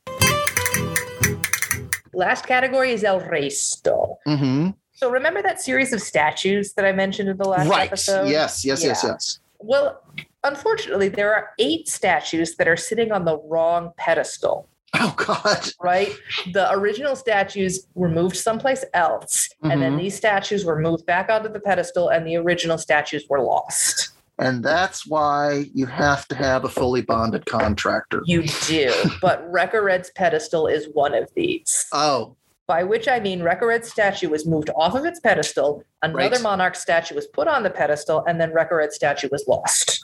[2.13, 4.17] Last category is El Resto.
[4.25, 7.87] hmm So remember that series of statues that I mentioned in the last Right.
[7.87, 8.27] episode?
[8.29, 8.63] Yes.
[8.65, 8.83] Yes.
[8.83, 9.03] Yes.
[9.03, 9.39] Yes.
[9.59, 10.01] Well,
[10.43, 14.67] unfortunately, there are eight statues that are sitting on the wrong pedestal,
[14.99, 15.69] Oh God.
[15.81, 16.11] right?
[16.53, 19.99] The original statues were moved someplace else, and then Mhm.
[19.99, 24.09] these statues were moved back onto the pedestal, and the original statues were lost.
[24.37, 28.21] And that's why you have to have a fully bonded contractor.
[28.25, 31.85] You do, but Recared's pedestal is one of these.
[31.93, 32.35] Oh,
[32.67, 36.41] By which I mean Recared's statue was moved off of its pedestal, another Right.
[36.41, 40.03] monarch statue was put on the pedestal, and then Recared's statue was lost.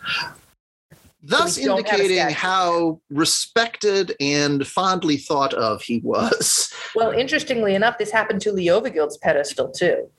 [1.23, 6.73] Thus we don't have a indicating how respected and fondly thought of he was.
[6.95, 10.09] Well, interestingly enough, this happened to Leovigild's pedestal too.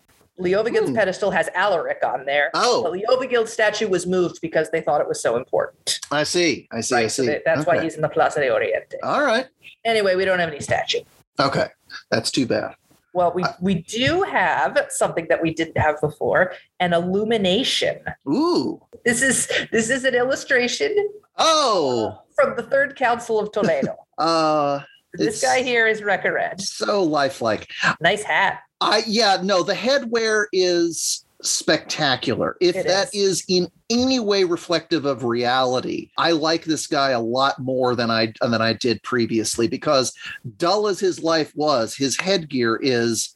[0.40, 0.94] Leovigild's Hmm.
[0.94, 2.50] pedestal has Alaric on there.
[2.54, 5.98] Oh, Leovigild's statue was moved because they thought it was so important.
[6.12, 6.68] I see.
[6.70, 6.94] I see.
[6.94, 7.28] I Right, so see.
[7.28, 8.96] that- that's why he's in the Plaza de Oriente.
[9.02, 9.46] All right.
[9.84, 11.00] Anyway, we don't have any statue.
[11.40, 11.66] Okay.
[12.12, 12.74] That's too bad.
[13.18, 17.98] Well, we, we do have something that we didn't have before, an illumination.
[18.28, 18.80] Ooh.
[19.04, 20.94] This is this is an illustration
[21.36, 22.22] Oh.
[22.36, 23.96] from the Third Council of Toledo.
[24.18, 24.80] Uh
[25.14, 26.60] this guy here is Recared.
[26.60, 27.68] so lifelike.
[28.00, 28.60] Nice hat.
[28.80, 32.56] I yeah, no, the headwear is spectacular.
[32.60, 33.44] If It that is.
[33.48, 38.32] in any way reflective of reality, I like this guy a lot more than I
[38.40, 40.12] than I did previously because
[40.56, 43.34] dull as his life was, his headgear is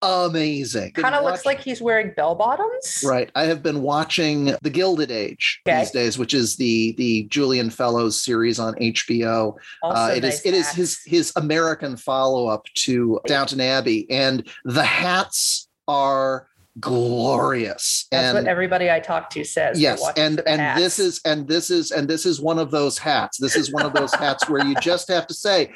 [0.00, 0.92] amazing.
[0.92, 3.02] Kind of looks like he's wearing bell bottoms.
[3.04, 3.30] Right.
[3.34, 5.80] I have been watching The Gilded Age Okay.
[5.80, 9.56] these days, which is the the Julian Fellowes series on HBO.
[9.82, 14.46] Uh, it is nice it is his his American follow up to Downton Abbey, and
[14.64, 16.46] the hats are
[16.80, 18.06] glorious.
[18.10, 19.80] That's and what everybody I talk to says.
[19.80, 20.80] Yes, and and hats.
[20.80, 23.38] this is and this is and this is one of those hats.
[23.38, 25.72] This is one of those hats where you just have to say,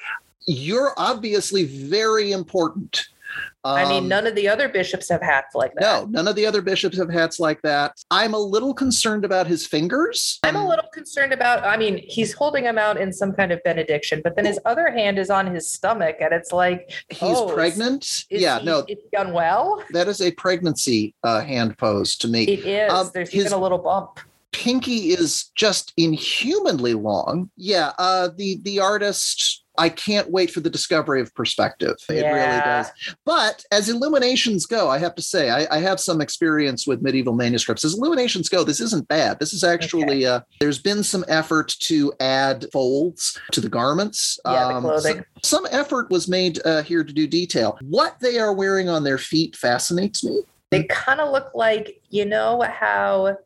[0.47, 3.07] you're obviously very important.
[3.65, 5.83] I mean, Um, none of the other bishops have hats like that.
[5.83, 7.93] no, none of the other bishops have hats like that.
[8.11, 10.41] I'm a little concerned about his fingers.
[10.43, 11.65] I'm a little concerned about.
[11.65, 14.91] I mean, he's holding them out in some kind of benediction, but then his other
[14.91, 18.05] hand is on his stomach, and it's like, He's Oh, is- pregnant.
[18.05, 19.83] is yeah, he, no, is he unwell?
[19.91, 22.45] that is a pregnancy uh, hand pose to me.
[22.45, 22.93] It is.
[22.93, 24.19] Um, There's his- even a little bump.
[24.51, 27.51] Pinky is just inhumanly long.
[27.57, 29.62] Yeah, uh, the the artist.
[29.79, 31.97] I can't wait for the discovery of perspective.
[32.09, 32.91] It really does.
[33.25, 37.33] But as illuminations go, I have to say, I, I have some experience with medieval
[37.35, 37.85] manuscripts.
[37.85, 39.39] As illuminations go, this isn't bad.
[39.39, 44.39] This is actually, uh, there's been some effort to add folds to the garments.
[44.45, 45.25] Yeah, the Um, clothing.
[45.43, 47.79] so- some effort was made uh, here to do detail.
[47.83, 50.41] What they are wearing on their feet fascinates me.
[50.71, 53.37] They kind of look like you know how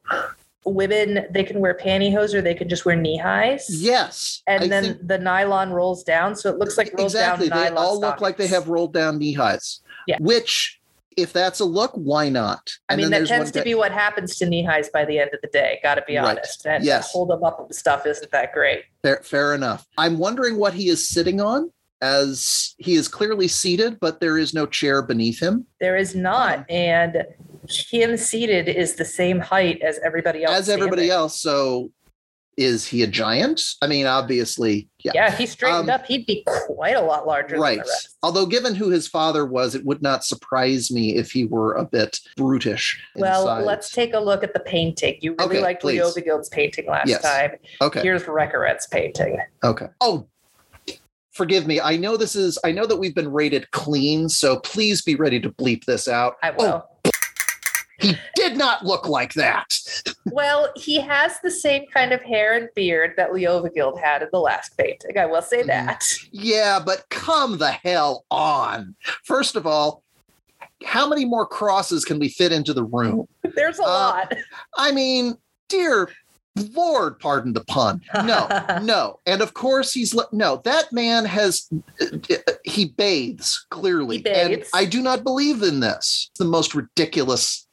[0.67, 3.67] women they can wear pantyhose or they can just wear knee highs.
[3.71, 4.43] Yes.
[4.47, 7.49] And I then the nylon rolls down, so it looks like rolls exactly.
[7.49, 7.85] down They nylon.
[7.85, 9.81] all look like they have rolled down knee highs.
[10.07, 10.17] Yeah.
[10.21, 10.81] Which,
[11.17, 12.71] if that's a look, why not?
[12.89, 15.41] I mean, that tends to be what happens to knee highs by the end of
[15.41, 15.81] the day.
[15.83, 16.25] Got to be Right.
[16.39, 16.63] honest.
[16.65, 17.11] That, Yes.
[17.11, 18.85] hold them up stuff isn't that great.
[19.03, 19.87] Fair, fair enough.
[19.97, 24.53] I'm wondering what he is sitting on, as he is clearly seated, but there is
[24.53, 25.67] no chair beneath him.
[25.81, 26.65] There is not, uh-huh.
[26.69, 27.25] and
[27.69, 30.55] him seated is the same height as everybody else.
[30.57, 31.11] as everybody standing.
[31.23, 31.41] else.
[31.41, 31.91] So
[32.57, 33.61] is he a giant?
[33.83, 35.13] I mean, obviously, yeah.
[35.15, 37.77] Yeah, if he straightened Um, up, he'd be quite a lot larger Right.
[37.77, 38.17] than the rest.
[38.23, 41.85] Although, given who his father was, it would not surprise me if he were a
[41.85, 42.99] bit brutish.
[43.15, 43.67] Well, size.
[43.67, 45.19] let's take a look at the painting.
[45.21, 46.01] You really Okay, liked please.
[46.51, 47.21] Painting last Yes.
[47.21, 47.53] time.
[47.83, 48.01] Okay.
[48.01, 49.39] Here's Recared's painting.
[49.63, 49.89] Okay.
[50.01, 50.27] Oh,
[51.33, 51.79] forgive me.
[51.79, 52.59] I know this is.
[52.65, 56.37] I know that we've been rated clean, so please be ready to bleep this out.
[56.43, 56.65] I will.
[56.65, 56.85] Oh,
[58.11, 59.67] he did not look like that.
[60.27, 64.41] Well, he has the same kind of hair and beard that Leovigild had in the
[64.41, 65.19] last painting.
[65.19, 65.67] I will say Mhm.
[65.67, 66.05] that.
[66.31, 68.95] Yeah, but come the hell on.
[69.25, 70.03] First of all,
[70.85, 73.27] how many more crosses can we fit into the room?
[73.57, 74.35] There's a Uh, lot.
[74.77, 75.37] I mean,
[75.69, 76.11] dear
[76.73, 78.01] Lord, pardon the pun.
[78.25, 78.49] No,
[78.83, 79.19] no.
[79.27, 81.69] And of course, he's no, that man has,
[82.65, 84.19] he bathes clearly.
[84.19, 84.65] He And.
[84.73, 86.29] I do not believe in this.
[86.31, 87.66] It's the most ridiculous.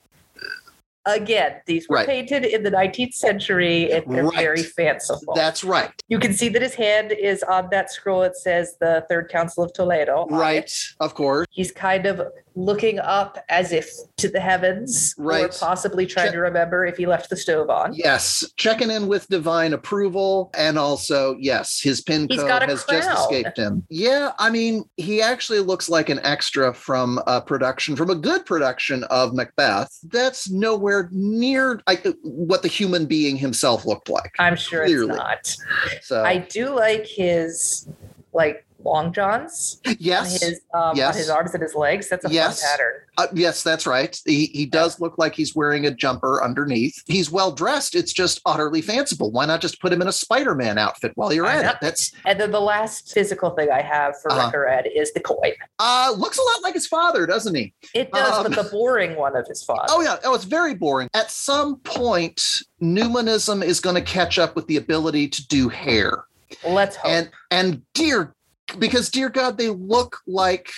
[1.05, 2.07] Again, these were Right.
[2.07, 4.37] painted in the 19th century and they're Right.
[4.37, 5.33] very fanciful.
[5.35, 5.91] That's right.
[6.07, 8.23] you can see that his hand is on that scroll.
[8.23, 10.27] It says the Third Council of Toledo.
[10.29, 10.71] Right.
[10.99, 11.47] Of course.
[11.51, 12.21] He's kind of
[12.55, 15.57] looking up as if to the heavens, or Right.
[15.59, 17.93] possibly trying Check- to remember if he left the stove on.
[17.95, 18.43] Yes.
[18.57, 20.51] Checking in with divine approval.
[20.53, 23.83] And also, yes, his pin He's code has just escaped him.
[23.89, 24.33] Yeah.
[24.37, 29.03] I mean, he actually looks like an extra from a production, from a good production
[29.05, 29.89] of Macbeth.
[30.03, 34.35] That's nowhere near I, what the human being himself looked like.
[34.39, 35.09] I'm sure Clearly.
[35.11, 36.03] it's not.
[36.03, 37.87] So, I do like his
[38.33, 40.41] like long johns on yes.
[40.41, 41.13] his um, Yes.
[41.13, 42.09] on his arms and his legs.
[42.09, 42.61] That's a Yes.
[42.61, 42.93] fun pattern.
[43.17, 44.19] Uh, yes, that's right.
[44.25, 47.01] He he does look like he's wearing a jumper underneath.
[47.05, 47.93] He's well dressed.
[47.95, 49.29] It's just utterly fanciful.
[49.31, 51.69] Why not just put him in a Spider-Man outfit while you're I at know.
[51.71, 51.77] it?
[51.81, 54.49] That's And then the last physical thing I have for Uh-huh.
[54.51, 55.53] Recared is the coin.
[55.79, 57.73] uh looks a lot like his father, doesn't he?
[57.93, 59.85] It does, Um, but the boring one of his father.
[59.89, 60.15] Oh yeah.
[60.23, 61.09] Oh, it's very boring.
[61.13, 62.41] At some point,
[62.81, 66.23] Newmanism is going to catch up with the ability to do hair.
[66.67, 67.11] Let's hope.
[67.11, 68.33] And and dear
[68.79, 70.69] because dear God, they look like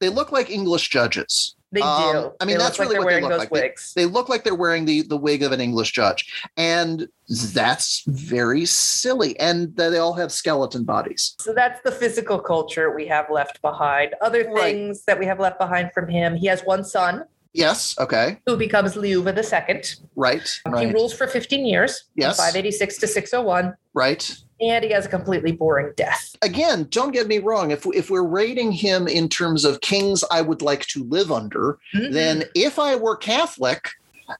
[0.00, 1.54] they look like English judges.
[1.72, 1.86] they do.
[1.86, 3.50] um, I mean, They that's really like what they look like.
[3.50, 3.92] They- wigs.
[3.96, 7.08] they look like they're wearing the the wig of an English judge, and
[7.52, 9.38] that's very silly.
[9.40, 11.34] And they all have skeleton bodies.
[11.40, 14.14] So that's the physical culture we have left behind.
[14.20, 14.74] Other Right.
[14.74, 16.36] things that we have left behind from him.
[16.36, 17.94] He has one son Yes.
[18.00, 18.38] Okay.
[18.46, 19.80] who becomes Liuva II.
[20.16, 20.42] Right.
[20.64, 20.92] He Right.
[20.94, 22.36] rules for 15 years, Yes.
[22.36, 24.36] 586 to 601, Right.
[24.60, 26.36] And he has a completely boring death.
[26.42, 27.70] Again, don't get me wrong.
[27.70, 31.78] If if we're rating him in terms of kings I would like to live under,
[31.94, 32.12] mm-hmm.
[32.12, 33.90] then if I were Catholic,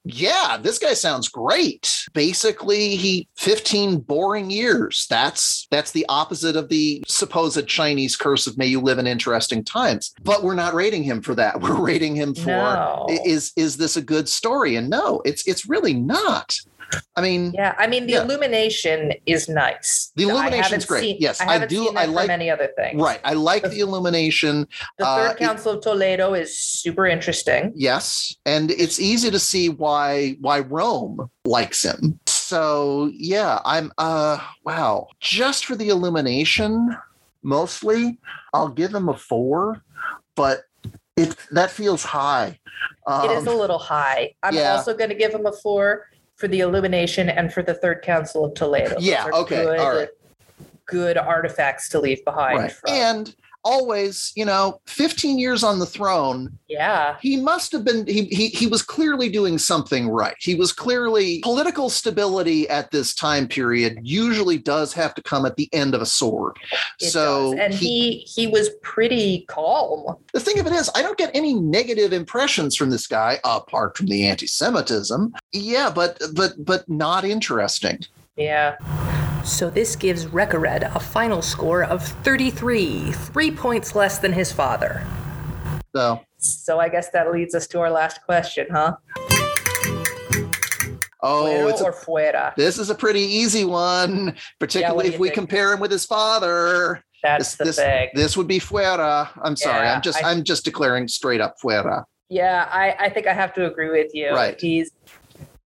[0.05, 2.07] yeah, this guy sounds great.
[2.12, 5.07] Basically, he 15 boring years.
[5.11, 9.64] That's that's the opposite of the supposed Chinese curse of may you live in interesting
[9.64, 10.14] times.
[10.22, 11.61] But we're not rating him for that.
[11.64, 13.07] We're rating him for No.
[13.09, 14.77] is is this a good story?
[14.77, 16.57] And no, it's it's really not.
[17.16, 18.22] I mean, Yeah, I mean the Yeah.
[18.22, 20.12] illumination is nice.
[20.16, 21.00] The I illumination's haven't great.
[21.00, 23.00] seen- Yes, I I do- I like- many other things.
[23.00, 23.20] right.
[23.24, 24.66] I like the illumination.
[24.98, 27.72] The Uh, Third it- Council of Toledo is super interesting.
[27.74, 32.18] Yes, and it's easy to see why why Rome likes him.
[32.26, 35.09] So yeah, I'm uh wow.
[35.20, 36.96] Just for the illumination,
[37.42, 38.18] mostly,
[38.52, 39.83] I'll give him a four,
[40.37, 40.64] but
[41.16, 42.59] it that feels high.
[43.07, 44.35] Um, it is a little high.
[44.42, 44.72] I'm yeah.
[44.74, 48.44] also going to give him a four for the illumination and for the Third Council
[48.44, 48.97] of Toledo.
[48.99, 50.09] Yeah, okay, Good, all right.
[50.87, 52.59] Good artifacts to leave behind.
[52.59, 52.73] right.
[52.73, 52.92] From.
[52.92, 58.24] And always, you know, 15 years on the throne, yeah, he must have been he,
[58.24, 63.46] he he was clearly doing something right he was clearly political stability at this time
[63.46, 66.57] period usually does have to come at the end of a sword
[67.00, 67.61] it so does.
[67.61, 70.16] and he, he was pretty calm.
[70.33, 73.96] the thing of it is i don't get any negative impressions from this guy apart
[73.96, 77.98] from the anti-semitism yeah but but but not interesting
[78.37, 78.77] Yeah.
[79.44, 85.07] So this gives Recared a final score of 33, three points less than his father.
[85.94, 88.96] so So I guess that leads us to our last question, huh?
[91.22, 92.54] oh Fuero it's a, or fuera?
[92.57, 95.35] this is a pretty easy one particularly do if you we think?
[95.38, 98.09] compare him with his father That's this, the this, thing.
[98.12, 101.54] this would be fuera i'm sorry Yeah, i'm just I- i'm just declaring straight up
[101.64, 104.30] fuera Yeah, I, I think I have to agree with you.
[104.33, 104.59] Right.
[104.61, 104.90] He's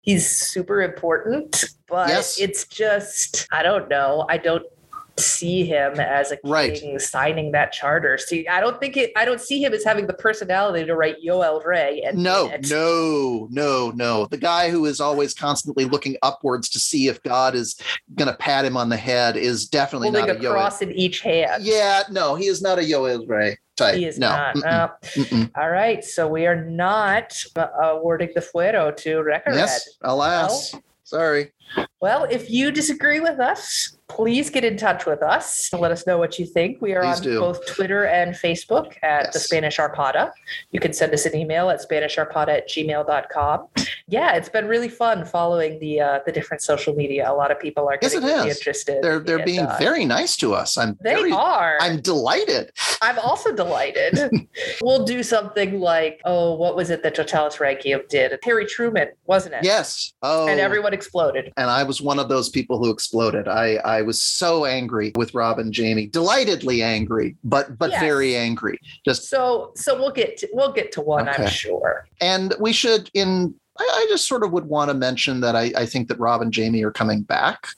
[0.02, 2.38] he's super important, but Yes.
[2.38, 4.26] it's just I don't know.
[4.28, 4.64] I don't
[5.18, 7.00] see him as a king Right.
[7.02, 8.16] signing that charter.
[8.16, 11.16] See, I don't think it I don't see him as having the personality to write
[11.20, 14.26] Yo, El Rey and No, no, no, no.
[14.30, 17.76] The guy who is always constantly looking upwards to see if God is
[18.14, 20.52] going to pat him on the head is definitely holding not a a Yoel.
[20.52, 21.64] cross in each hand.
[21.64, 23.96] Yeah, no, he is not a Yo, El Rey type.
[23.96, 24.28] He is no.
[24.30, 24.54] not.
[24.56, 24.90] Mm-mm, no.
[25.22, 25.50] mm-mm.
[25.56, 29.54] All right, so we are not uh, awarding the fuero to Recared.
[29.54, 30.74] Yes, alas.
[31.04, 31.50] Sorry.
[32.00, 36.06] Well, if you disagree with us, please get in touch with us and let us
[36.06, 36.80] know what you think.
[36.82, 37.40] We are Please on do.
[37.40, 40.32] both Twitter and Facebook at the Spanish Arpada.
[40.72, 43.66] You can send us an email at SpanishArpada at gmail.com.
[44.08, 47.30] Yeah, it's been really fun following the uh, the different social media.
[47.30, 48.56] A lot of people are Yes, it really has.
[48.56, 49.02] interested.
[49.02, 50.76] They're they're and, being uh, very nice to us.
[50.76, 51.78] I'm they very are.
[51.80, 52.72] I'm delighted.
[53.02, 54.18] I'm also delighted.
[54.82, 58.38] we'll do something like, oh, what was it that Totalus Rankium did?
[58.42, 59.64] Harry Truman, wasn't it?
[59.64, 60.12] Yes.
[60.22, 61.52] Oh, And everyone exploded.
[61.60, 63.46] And I was one of those people who exploded.
[63.46, 68.00] I I was so angry with Rob and Jamie, delightedly angry, but but Yes.
[68.00, 68.78] very angry.
[69.04, 72.08] Just So so we'll get to, we'll get to one, I'm sure.
[72.20, 73.54] and we should in.
[73.78, 76.40] I, I just sort of would want to mention that I, I think that Rob
[76.42, 77.68] and Jamie are coming back.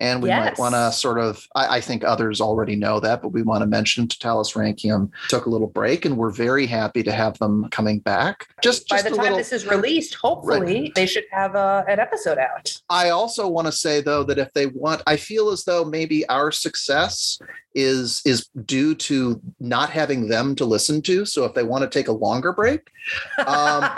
[0.00, 3.28] And we might want to sort of, I, I think others already know that, but
[3.28, 7.12] we want to mention Totalus Rankium took a little break and we're very happy to
[7.12, 8.48] have them coming back.
[8.62, 11.84] Just, By just the a time little, this is released, hopefully they should have uh,
[11.86, 12.80] an episode out.
[12.88, 16.26] I also want to say though that if they want, I feel as though maybe
[16.28, 17.38] our success
[17.74, 21.24] is is due to not having them to listen to.
[21.24, 22.90] So if they want to take a longer break,
[23.46, 23.88] um,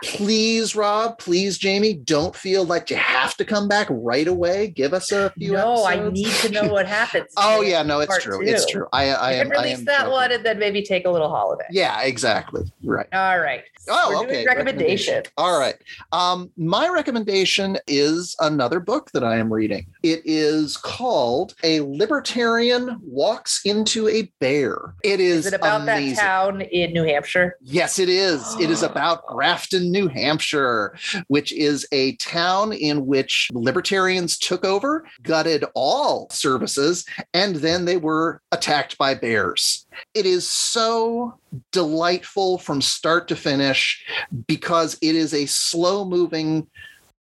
[0.04, 4.68] please, Rob, please, Jamie, don't feel like you have to come back right away.
[4.68, 5.52] Give us a few.
[5.52, 7.32] no, I need to know what happens.
[7.36, 8.44] oh yeah, no, it's true.
[8.44, 8.50] two.
[8.50, 8.86] It's true.
[8.92, 9.48] I I am.
[9.48, 10.12] can I release am that joking.
[10.12, 11.66] one and then maybe take a little holiday.
[11.70, 12.62] Yeah, exactly.
[12.82, 13.06] Right.
[13.12, 13.64] All right.
[13.88, 14.34] Oh, okay.
[14.34, 15.22] doing recommendation.
[15.36, 15.76] All right.
[16.12, 19.86] Um, my recommendation is another book that I am reading.
[20.02, 24.94] It is called A Libertarian Walks into a Bear.
[25.04, 26.14] It is, Is it about amazing.
[26.16, 27.56] that town in New Hampshire?
[27.62, 28.54] Yes, it is.
[28.66, 35.06] It is about Grafton, New Hampshire, which is a town in which libertarians took over,
[35.22, 39.85] gutted all services, and then they were attacked by bears.
[40.14, 41.38] It is so
[41.72, 44.04] delightful from start to finish
[44.46, 46.66] because it is a slow moving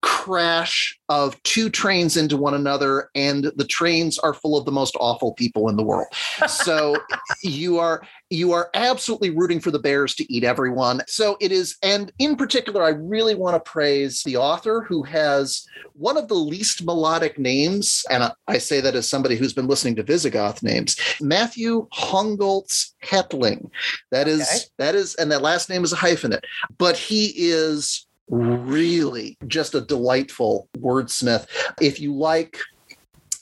[0.06, 4.96] crash of two trains into one another and the trains are full of the most
[5.00, 6.06] awful people in the world.
[6.48, 6.96] So
[7.42, 11.02] you are you are absolutely rooting for the bears to eat everyone.
[11.08, 15.66] So it is and in particular i really want to praise the author who has
[15.94, 19.96] one of the least melodic names and I- say that as somebody who's been listening
[19.96, 23.70] to visigoth names matthew hongoltz hetling.
[24.12, 24.58] That is Okay.
[24.78, 26.44] that is and that last name is a hyphenate.
[26.78, 31.46] But he is really just a delightful wordsmith
[31.80, 32.58] if you like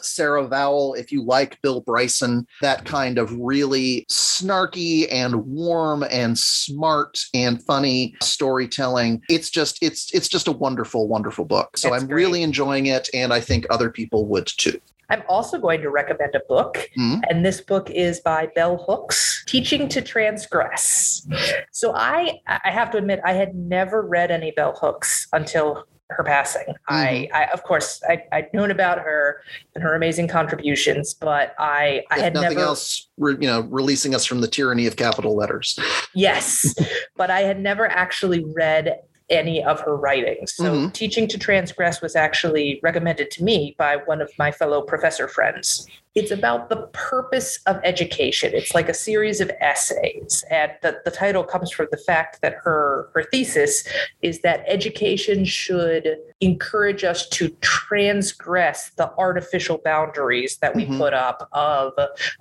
[0.05, 6.39] Sarah Vowell, if you like Bill Bryson, that kind of really snarky and warm and
[6.39, 9.22] smart and funny storytelling.
[9.28, 11.76] It's just it's it's just a wonderful wonderful book.
[11.76, 12.16] So That's I'm great.
[12.16, 14.80] really enjoying it and I think other people would too.
[15.11, 17.21] I'm also going to recommend a book, Mhm.
[17.29, 21.27] and this book is by Bell Hooks, Teaching to Transgress.
[21.73, 26.23] So I I have to admit I had never read any Bell Hooks until her
[26.23, 26.67] passing.
[26.89, 29.41] I, I of course I, I'd known about her
[29.75, 34.15] and her amazing contributions, but I I if had nothing never else, you know, releasing
[34.15, 35.79] us from the tyranny of capital letters.
[36.15, 36.75] Yes,
[37.17, 38.99] but I had never actually read
[39.31, 40.55] any of her writings.
[40.55, 40.93] So, Mhm.
[40.93, 45.87] Teaching to Transgress was actually recommended to me by one of my fellow professor friends.
[46.15, 48.53] It's about the purpose of education.
[48.55, 50.45] It's like a series of essays.
[50.49, 53.85] And the, the title comes from the fact that her, her thesis
[54.23, 60.99] is that education should encourage us to transgress the artificial boundaries that we Mhm.
[60.99, 61.93] put up of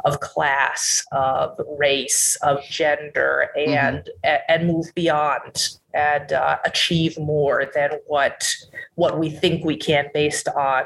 [0.05, 7.65] of class, of race, of gender, and a- and move beyond and uh, achieve more
[7.73, 8.53] than what
[8.95, 10.83] what we think we can based on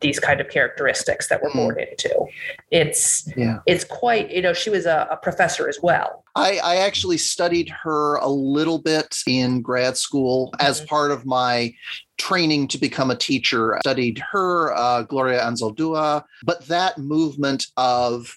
[0.00, 1.54] these kind of characteristics that we're Mm.
[1.56, 2.26] born into.
[2.70, 3.58] It's Yeah.
[3.66, 6.24] it's quite you know she was a, a professor as well.
[6.34, 10.86] I, I actually studied her a little bit in grad school as Mhm.
[10.86, 11.74] part of my
[12.16, 13.76] training to become a teacher.
[13.76, 18.36] I studied her, uh, Gloria Anzaldúa, but that movement of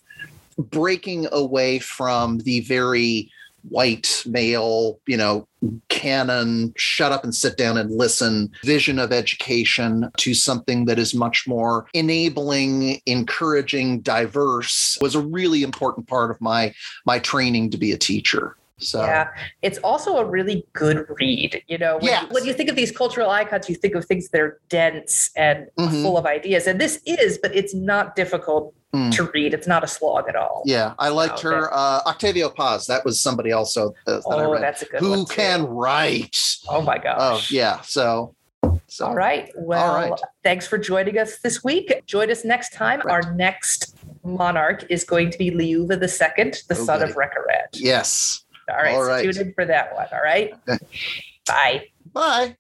[0.58, 3.32] breaking away from the very
[3.70, 5.48] white male, you know,
[6.02, 11.14] canon, shut up and sit down and listen vision of education to something that is
[11.14, 16.74] much more enabling, encouraging, diverse was a really important part of my
[17.06, 18.56] my training to be a teacher.
[18.80, 19.28] So Yeah,
[19.62, 21.62] it's also a really good read.
[21.68, 22.26] You know, when, Yes.
[22.32, 25.68] when you think of these cultural icons, you think of things that are dense and
[25.78, 26.02] Mhm.
[26.02, 29.16] full of ideas, and this is, but it's not difficult Mm.
[29.16, 29.54] to read.
[29.54, 30.64] It's not a slog at all.
[30.66, 31.74] yeah, I liked So her.
[31.74, 34.62] Uh, Octavio Paz, that was somebody also uh, that I Oh, read.
[34.64, 36.38] that's a good Who can write?
[36.68, 37.18] Oh my gosh.
[37.52, 37.80] Oh, yeah.
[37.82, 38.36] So,
[38.88, 39.50] so All right.
[39.56, 40.20] Well, right.
[40.44, 42.02] thanks for joining us this week.
[42.06, 43.00] Join us next time.
[43.06, 43.24] Right.
[43.24, 47.12] Our next monarch is going to be Liuva II, the Oh, son of.
[47.16, 47.70] Recared.
[47.74, 48.44] Yes.
[48.70, 48.94] All right.
[48.96, 49.24] All so right.
[49.24, 50.08] tune in for that one.
[50.12, 50.54] All right.
[51.48, 51.88] Bye.
[52.14, 52.58] Bye.